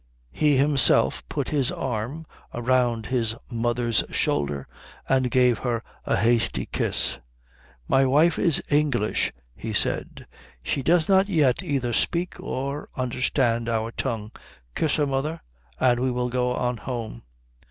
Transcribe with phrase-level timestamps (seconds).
[0.31, 4.67] He himself put his arm round his mother's shoulder
[5.07, 7.19] and gave her a hasty kiss.
[7.87, 10.25] "My wife is English," he said.
[10.63, 14.31] "She does not yet either speak or understand our tongue.
[14.73, 15.39] Kiss her, mother,
[15.79, 17.21] and we will go on home."